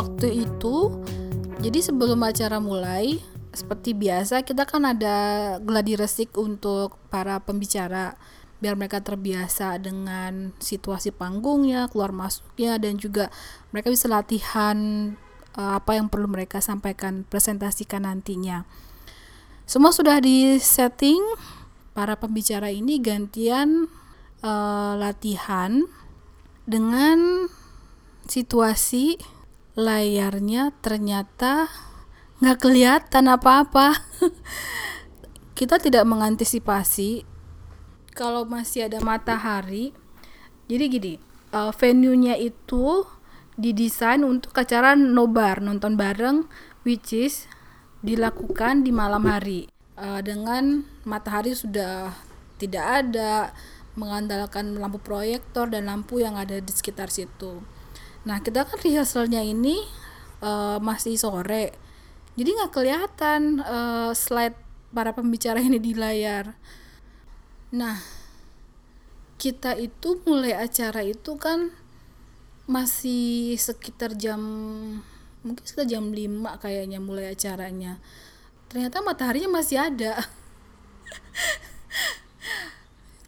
waktu 0.00 0.48
itu 0.48 0.96
jadi 1.60 1.84
sebelum 1.84 2.24
acara 2.24 2.56
mulai 2.56 3.20
seperti 3.52 3.92
biasa 3.92 4.40
kita 4.48 4.64
kan 4.64 4.88
ada 4.88 5.60
gladi 5.60 5.92
resik 5.92 6.32
untuk 6.40 6.96
para 7.12 7.36
pembicara 7.44 8.16
biar 8.64 8.76
mereka 8.76 9.00
terbiasa 9.00 9.80
dengan 9.80 10.52
situasi 10.60 11.16
panggungnya, 11.16 11.88
keluar 11.88 12.12
masuknya 12.12 12.76
dan 12.76 13.00
juga 13.00 13.32
mereka 13.72 13.88
bisa 13.88 14.04
latihan 14.04 14.76
uh, 15.56 15.80
apa 15.80 15.96
yang 15.96 16.12
perlu 16.12 16.28
mereka 16.28 16.60
sampaikan 16.60 17.24
presentasikan 17.24 18.04
nantinya. 18.04 18.68
Semua 19.64 19.96
sudah 19.96 20.20
di 20.20 20.60
setting, 20.60 21.24
para 21.96 22.20
pembicara 22.20 22.68
ini 22.68 23.00
gantian 23.00 23.88
uh, 24.44 24.92
latihan 25.00 25.88
dengan 26.68 27.48
situasi 28.28 29.39
layarnya 29.80 30.76
ternyata 30.84 31.72
nggak 32.44 32.58
kelihatan 32.60 33.24
apa-apa. 33.32 33.96
Kita 35.58 35.80
tidak 35.80 36.04
mengantisipasi 36.04 37.24
kalau 38.12 38.44
masih 38.44 38.92
ada 38.92 39.00
matahari. 39.00 39.96
Jadi 40.68 40.84
gini, 40.86 41.14
uh, 41.56 41.72
venue-nya 41.72 42.36
itu 42.36 43.04
didesain 43.56 44.24
untuk 44.24 44.56
acara 44.56 44.96
nobar, 44.96 45.60
nonton 45.60 45.96
bareng, 45.96 46.48
which 46.84 47.12
is 47.12 47.48
dilakukan 48.00 48.80
di 48.84 48.92
malam 48.94 49.28
hari 49.28 49.68
uh, 50.00 50.20
dengan 50.24 50.88
matahari 51.04 51.52
sudah 51.52 52.16
tidak 52.56 53.04
ada, 53.04 53.52
mengandalkan 53.96 54.76
lampu 54.80 54.96
proyektor 55.00 55.68
dan 55.68 55.88
lampu 55.88 56.24
yang 56.24 56.40
ada 56.40 56.56
di 56.56 56.72
sekitar 56.72 57.12
situ. 57.12 57.60
Nah 58.24 58.44
kita 58.44 58.68
kan 58.68 58.78
rehearsalnya 58.80 59.40
ini 59.40 59.80
uh, 60.44 60.76
masih 60.82 61.16
sore, 61.16 61.72
jadi 62.38 62.50
nggak 62.56 62.72
kelihatan 62.72 63.60
uh, 63.60 64.12
slide 64.16 64.56
para 64.94 65.14
pembicara 65.14 65.60
ini 65.62 65.76
di 65.76 65.92
layar. 65.92 66.56
Nah, 67.70 68.02
kita 69.38 69.78
itu 69.78 70.18
mulai 70.26 70.58
acara 70.58 71.06
itu 71.06 71.38
kan 71.38 71.70
masih 72.70 73.58
sekitar 73.58 74.14
jam 74.14 74.38
mungkin 75.42 75.62
sekitar 75.64 75.88
jam 75.90 76.12
5 76.12 76.62
kayaknya 76.62 77.02
mulai 77.02 77.34
acaranya. 77.34 77.98
Ternyata 78.70 79.02
mataharinya 79.02 79.50
masih 79.50 79.82
ada. 79.82 80.14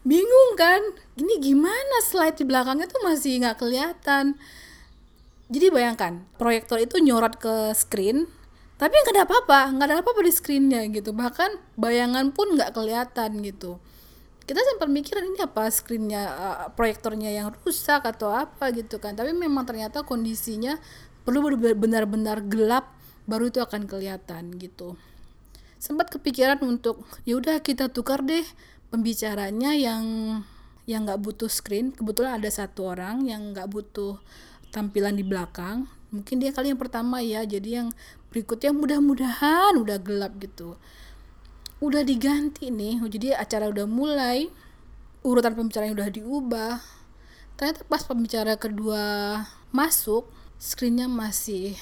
Bingung 0.09 0.55
kan? 0.55 0.79
Ini 1.19 1.43
gimana 1.43 1.97
slide 2.07 2.39
di 2.39 2.47
belakangnya 2.47 2.87
tuh 2.87 3.03
masih 3.03 3.43
nggak 3.43 3.59
kelihatan. 3.59 4.39
Jadi 5.53 5.69
bayangkan, 5.69 6.25
proyektor 6.41 6.81
itu 6.81 6.97
nyorot 6.97 7.37
ke 7.37 7.77
screen, 7.77 8.25
tapi 8.81 8.97
nggak 8.97 9.15
ada 9.21 9.25
apa-apa, 9.29 9.61
nggak 9.77 9.87
ada 9.87 9.97
apa-apa 10.01 10.25
di 10.25 10.33
screennya 10.33 10.81
gitu. 10.89 11.13
Bahkan 11.13 11.77
bayangan 11.77 12.33
pun 12.33 12.57
nggak 12.57 12.73
kelihatan 12.73 13.45
gitu. 13.45 13.77
Kita 14.43 14.59
sempat 14.59 14.89
mikir 14.89 15.23
ini 15.23 15.39
apa 15.39 15.69
screennya 15.71 16.23
uh, 16.35 16.67
proyektornya 16.75 17.31
yang 17.31 17.53
rusak 17.63 18.03
atau 18.03 18.33
apa 18.33 18.73
gitu 18.73 18.97
kan. 18.97 19.13
Tapi 19.13 19.37
memang 19.37 19.69
ternyata 19.69 20.03
kondisinya 20.03 20.81
perlu 21.23 21.45
benar-benar 21.77 22.43
gelap 22.49 22.91
baru 23.29 23.53
itu 23.53 23.63
akan 23.63 23.87
kelihatan 23.87 24.57
gitu. 24.59 24.99
Sempat 25.79 26.11
kepikiran 26.11 26.59
untuk 26.65 27.07
ya 27.23 27.39
udah 27.39 27.63
kita 27.63 27.93
tukar 27.93 28.25
deh 28.25 28.43
pembicaranya 28.91 29.79
yang 29.79 30.03
yang 30.91 31.07
nggak 31.07 31.23
butuh 31.23 31.47
screen. 31.47 31.95
Kebetulan 31.95 32.43
ada 32.43 32.51
satu 32.51 32.91
orang 32.91 33.23
yang 33.31 33.55
nggak 33.55 33.71
butuh 33.71 34.19
tampilan 34.73 35.15
di 35.15 35.23
belakang 35.23 35.85
mungkin 36.13 36.45
dia 36.45 36.53
kali 36.53 36.73
yang 36.73 36.81
pertama 36.81 37.25
ya 37.25 37.41
jadi 37.45 37.83
yang 37.83 37.89
berikutnya 38.29 38.73
mudah-mudahan 38.77 39.77
udah 39.81 39.97
gelap 40.01 40.37
gitu. 40.41 40.77
Udah 41.81 42.05
diganti 42.05 42.69
nih 42.69 43.01
jadi 43.09 43.41
acara 43.41 43.73
udah 43.73 43.89
mulai 43.89 44.53
urutan 45.25 45.57
pembicaraan 45.57 45.97
udah 45.97 46.09
diubah. 46.13 46.77
Ternyata 47.57 47.85
pas 47.89 48.05
pembicara 48.05 48.57
kedua 48.61 49.05
masuk 49.73 50.29
screennya 50.61 51.09
masih 51.09 51.77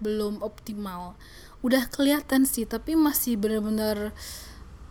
belum 0.00 0.40
optimal. 0.40 1.16
Udah 1.60 1.88
kelihatan 1.92 2.48
sih 2.48 2.64
tapi 2.64 2.96
masih 2.96 3.36
bener-bener 3.36 4.16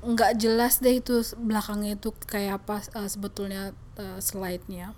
nggak 0.04 0.36
jelas 0.36 0.84
deh 0.84 1.00
itu 1.00 1.24
belakangnya 1.40 1.96
itu 1.96 2.12
kayak 2.28 2.66
apa 2.66 2.84
uh, 2.92 3.08
sebetulnya 3.08 3.72
uh, 3.96 4.20
slide-nya 4.20 4.92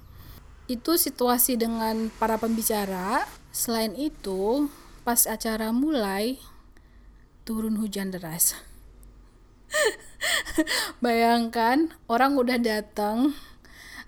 itu 0.65 0.97
situasi 0.97 1.57
dengan 1.57 2.09
para 2.17 2.41
pembicara. 2.41 3.25
Selain 3.53 3.93
itu 3.95 4.67
pas 5.05 5.29
acara 5.29 5.69
mulai 5.69 6.41
turun 7.45 7.77
hujan 7.77 8.09
deras. 8.09 8.57
Bayangkan 11.03 11.93
orang 12.09 12.35
udah 12.35 12.57
datang. 12.57 13.37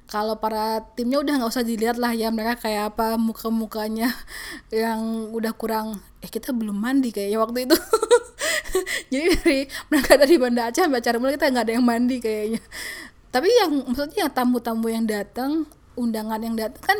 Kalau 0.07 0.39
para 0.39 0.87
timnya 0.95 1.19
udah 1.19 1.35
nggak 1.35 1.51
usah 1.51 1.67
dilihat 1.67 1.99
lah 1.99 2.15
ya 2.15 2.31
mereka 2.31 2.63
kayak 2.63 2.95
apa 2.95 3.19
muka 3.19 3.51
mukanya 3.51 4.09
yang 4.73 5.29
udah 5.35 5.53
kurang. 5.53 5.99
Eh 6.23 6.31
kita 6.31 6.55
belum 6.55 6.73
mandi 6.73 7.13
kayaknya 7.13 7.37
waktu 7.37 7.67
itu. 7.69 7.77
Jadi 9.11 9.27
dari 9.43 9.61
mereka 9.91 10.15
dari 10.15 10.35
Banda 10.39 10.71
Aceh 10.71 10.83
sampai 10.83 10.99
acara 11.03 11.17
mulai 11.19 11.35
kita 11.35 11.51
nggak 11.51 11.65
ada 11.67 11.73
yang 11.75 11.85
mandi 11.85 12.17
kayaknya. 12.23 12.61
Tapi 13.29 13.49
yang 13.51 13.71
maksudnya 13.83 14.31
tamu-tamu 14.31 14.87
yang 14.87 15.03
datang 15.03 15.67
undangan 15.97 16.39
yang 16.39 16.55
datang 16.55 16.83
kan 16.85 16.99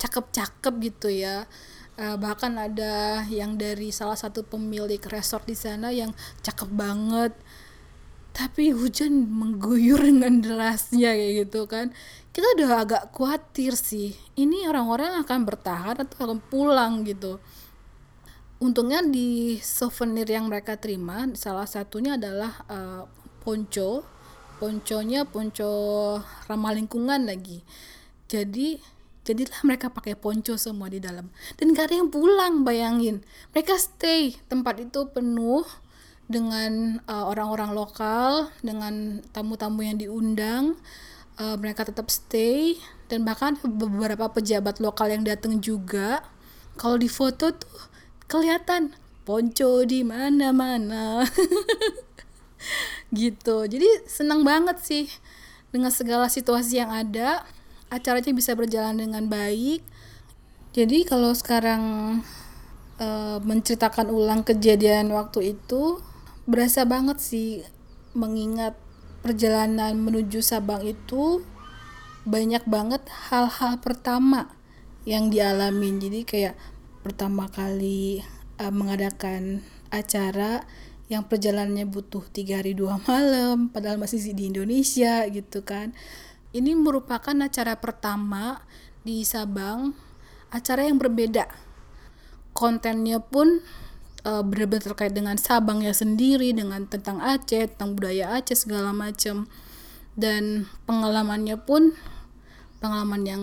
cakep-cakep 0.00 0.74
gitu 0.80 1.12
ya. 1.12 1.44
Uh, 2.00 2.16
bahkan 2.16 2.56
ada 2.56 3.28
yang 3.28 3.60
dari 3.60 3.92
salah 3.92 4.16
satu 4.16 4.40
pemilik 4.40 4.98
resort 5.12 5.44
di 5.44 5.52
sana 5.52 5.92
yang 5.92 6.16
cakep 6.40 6.72
banget. 6.72 7.36
Tapi 8.32 8.72
hujan 8.72 9.28
mengguyur 9.28 10.00
dengan 10.00 10.40
derasnya 10.40 11.12
kayak 11.12 11.32
gitu 11.44 11.68
kan. 11.68 11.92
Kita 12.32 12.46
udah 12.56 12.68
agak 12.80 13.02
khawatir 13.12 13.76
sih 13.76 14.16
ini 14.38 14.64
orang-orang 14.64 15.20
akan 15.20 15.44
bertahan 15.44 16.00
atau 16.00 16.16
akan 16.24 16.40
pulang 16.40 17.04
gitu. 17.04 17.36
Untungnya 18.60 19.04
di 19.04 19.60
souvenir 19.60 20.28
yang 20.28 20.48
mereka 20.48 20.80
terima 20.80 21.28
salah 21.36 21.68
satunya 21.68 22.16
adalah 22.16 22.64
uh, 22.72 23.04
ponco. 23.44 24.04
Ponconya 24.60 25.24
ponco 25.24 25.72
ramah 26.44 26.76
lingkungan 26.76 27.24
lagi 27.24 27.64
jadi 28.30 28.78
jadilah 29.26 29.60
mereka 29.66 29.90
pakai 29.90 30.14
ponco 30.14 30.54
semua 30.54 30.86
di 30.86 31.02
dalam 31.02 31.28
dan 31.58 31.66
gak 31.74 31.90
ada 31.90 32.00
yang 32.00 32.08
pulang 32.08 32.62
bayangin 32.62 33.26
mereka 33.50 33.76
stay 33.76 34.38
tempat 34.46 34.78
itu 34.80 35.10
penuh 35.10 35.66
dengan 36.30 37.02
uh, 37.10 37.26
orang-orang 37.26 37.74
lokal, 37.74 38.54
dengan 38.62 39.18
tamu-tamu 39.34 39.82
yang 39.82 39.98
diundang, 39.98 40.78
uh, 41.42 41.58
mereka 41.58 41.82
tetap 41.82 42.06
stay 42.06 42.78
dan 43.10 43.26
bahkan 43.26 43.58
beberapa 43.58 44.30
pejabat 44.30 44.78
lokal 44.78 45.10
yang 45.10 45.26
datang 45.26 45.58
juga. 45.58 46.22
Kalau 46.78 46.94
di 47.02 47.10
foto 47.10 47.50
tuh 47.50 47.90
kelihatan 48.30 48.94
ponco 49.26 49.82
di 49.82 50.06
mana-mana. 50.06 51.26
gitu. 53.10 53.66
Jadi 53.66 54.06
senang 54.06 54.46
banget 54.46 54.78
sih 54.78 55.10
dengan 55.74 55.90
segala 55.90 56.30
situasi 56.30 56.78
yang 56.78 56.94
ada, 56.94 57.42
acaranya 57.90 58.32
bisa 58.32 58.54
berjalan 58.54 58.96
dengan 58.96 59.26
baik. 59.26 59.82
Jadi 60.70 61.02
kalau 61.02 61.34
sekarang 61.34 61.82
uh, 63.02 63.38
menceritakan 63.42 64.08
ulang 64.08 64.46
kejadian 64.46 65.10
waktu 65.10 65.58
itu 65.58 65.98
berasa 66.46 66.86
banget 66.86 67.18
sih 67.18 67.66
mengingat 68.14 68.78
perjalanan 69.20 69.98
menuju 69.98 70.40
Sabang 70.40 70.86
itu 70.86 71.42
banyak 72.24 72.64
banget 72.68 73.02
hal-hal 73.32 73.80
pertama 73.80 74.52
yang 75.08 75.32
dialamin 75.32 75.96
jadi 75.96 76.20
kayak 76.22 76.56
pertama 77.00 77.48
kali 77.48 78.20
uh, 78.60 78.72
mengadakan 78.72 79.64
acara 79.88 80.64
yang 81.10 81.26
perjalanannya 81.26 81.88
butuh 81.90 82.22
tiga 82.30 82.62
hari 82.62 82.76
dua 82.76 83.00
malam 83.08 83.72
padahal 83.72 83.96
masih 83.98 84.20
di 84.36 84.52
Indonesia 84.52 85.24
gitu 85.28 85.64
kan 85.64 85.96
ini 86.50 86.74
merupakan 86.74 87.34
acara 87.34 87.78
pertama 87.78 88.62
di 89.06 89.22
Sabang 89.22 89.94
acara 90.50 90.86
yang 90.86 90.98
berbeda. 90.98 91.46
Kontennya 92.50 93.22
pun 93.22 93.62
uh, 94.26 94.42
benar-benar 94.42 94.92
terkait 94.92 95.14
dengan 95.14 95.38
Sabangnya 95.38 95.94
sendiri 95.94 96.50
dengan 96.50 96.90
tentang 96.90 97.22
Aceh 97.22 97.70
tentang 97.70 97.94
budaya 97.94 98.34
Aceh 98.34 98.66
segala 98.66 98.90
macam. 98.90 99.46
Dan 100.18 100.66
pengalamannya 100.90 101.54
pun 101.62 101.94
pengalaman 102.82 103.22
yang 103.22 103.42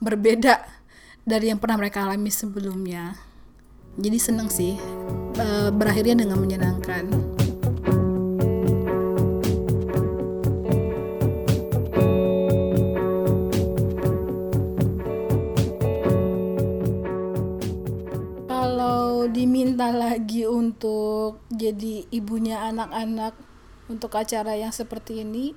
berbeda 0.00 0.64
dari 1.28 1.52
yang 1.52 1.60
pernah 1.60 1.76
mereka 1.76 2.08
alami 2.08 2.32
sebelumnya. 2.32 3.20
Jadi 4.00 4.18
seneng 4.20 4.48
sih 4.48 4.76
uh, 5.36 5.68
berakhirnya 5.72 6.24
dengan 6.24 6.40
menyenangkan 6.40 7.25
kalau 19.78 20.12
untuk 20.50 21.42
jadi 21.50 22.06
ibunya 22.10 22.66
anak-anak 22.70 23.34
untuk 23.86 24.14
acara 24.18 24.58
yang 24.58 24.74
seperti 24.74 25.22
ini 25.22 25.54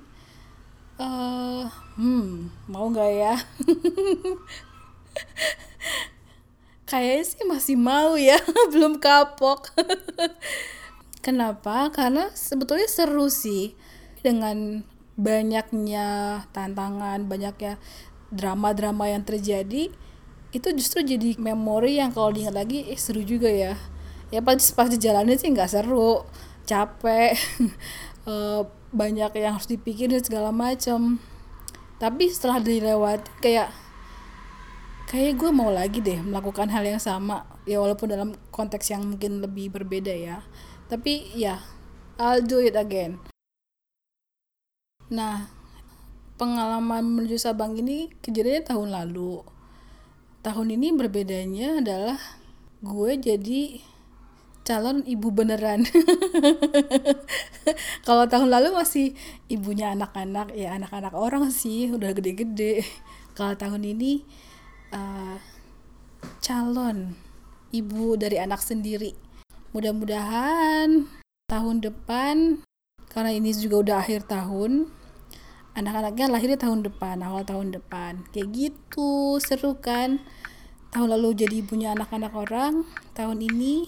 uh, 1.00 1.64
hmm 1.96 2.52
mau 2.68 2.86
nggak 2.92 3.12
ya? 3.16 3.34
Kayaknya 6.90 7.22
sih 7.22 7.44
masih 7.46 7.76
mau 7.78 8.18
ya 8.18 8.38
belum 8.74 8.98
kapok. 8.98 9.70
Kenapa? 11.26 11.88
Karena 11.94 12.32
sebetulnya 12.34 12.90
seru 12.90 13.30
sih 13.30 13.78
dengan 14.20 14.82
banyaknya 15.20 16.40
tantangan 16.50 17.28
banyaknya 17.28 17.76
drama-drama 18.32 19.10
yang 19.10 19.22
terjadi 19.22 19.92
itu 20.50 20.68
justru 20.74 21.06
jadi 21.06 21.38
memori 21.38 22.02
yang 22.02 22.10
kalau 22.10 22.34
diingat 22.34 22.54
lagi 22.54 22.86
eh 22.90 22.98
seru 22.98 23.22
juga 23.22 23.46
ya. 23.46 23.78
Ya 24.34 24.42
pas 24.42 24.58
pas 24.74 24.90
jalanin 24.90 25.38
sih 25.38 25.50
nggak 25.50 25.70
seru 25.70 26.26
capek 26.66 27.34
uh, 28.26 28.66
banyak 29.00 29.30
yang 29.38 29.54
harus 29.58 29.70
dipikirin 29.70 30.18
segala 30.22 30.50
macam 30.50 31.22
tapi 32.00 32.32
setelah 32.32 32.64
dilewat 32.64 33.28
kayak 33.44 33.68
kayak 35.04 35.36
gue 35.36 35.50
mau 35.52 35.68
lagi 35.68 36.00
deh 36.00 36.16
melakukan 36.24 36.72
hal 36.72 36.80
yang 36.80 37.02
sama. 37.02 37.44
Ya 37.68 37.76
walaupun 37.76 38.08
dalam 38.08 38.32
konteks 38.48 38.88
yang 38.88 39.04
mungkin 39.04 39.44
lebih 39.44 39.68
berbeda 39.68 40.10
ya. 40.10 40.40
Tapi 40.88 41.36
ya 41.36 41.60
I'll 42.16 42.40
do 42.40 42.58
it 42.58 42.74
again. 42.74 43.20
Nah 45.12 45.52
pengalaman 46.40 47.04
menuju 47.04 47.36
Sabang 47.36 47.76
ini 47.76 48.08
kejadiannya 48.24 48.64
tahun 48.64 48.88
lalu 48.96 49.44
tahun 50.40 50.76
ini 50.76 50.96
berbedanya 50.96 51.84
adalah 51.84 52.18
gue 52.80 53.12
jadi 53.20 53.62
calon 54.64 55.04
ibu 55.04 55.28
beneran. 55.32 55.84
Kalau 58.06 58.24
tahun 58.28 58.48
lalu 58.48 58.72
masih 58.76 59.12
ibunya 59.50 59.92
anak-anak, 59.92 60.52
ya 60.56 60.76
anak-anak 60.76 61.12
orang 61.16 61.48
sih 61.52 61.92
udah 61.92 62.12
gede-gede. 62.16 62.84
Kalau 63.36 63.56
tahun 63.56 63.82
ini 63.96 64.24
uh, 64.94 65.36
calon 66.40 67.16
ibu 67.74 68.16
dari 68.16 68.40
anak 68.40 68.60
sendiri. 68.64 69.12
Mudah-mudahan 69.70 71.06
tahun 71.46 71.76
depan 71.82 72.62
karena 73.10 73.30
ini 73.34 73.50
juga 73.54 73.76
udah 73.82 73.96
akhir 74.02 74.26
tahun 74.30 74.90
anak-anaknya 75.74 76.26
lahirnya 76.30 76.58
tahun 76.58 76.86
depan 76.86 77.22
awal 77.22 77.46
tahun 77.46 77.74
depan. 77.74 78.26
Kayak 78.34 78.48
gitu 78.54 79.38
seru 79.38 79.78
kan? 79.78 80.22
Tahun 80.90 81.06
lalu 81.06 81.38
jadi 81.46 81.62
ibunya 81.62 81.94
anak-anak 81.94 82.34
orang 82.34 82.82
tahun 83.14 83.38
ini 83.38 83.86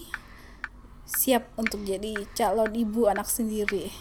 siap 1.03 1.51
untuk 1.59 1.83
jadi 1.83 2.15
calon 2.31 2.71
ibu 2.71 3.11
anak 3.11 3.27
sendiri 3.27 3.91